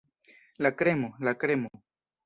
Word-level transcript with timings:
La 0.65 0.71
kremo, 0.81 1.13
la 1.29 1.37
kremo! 1.45 1.73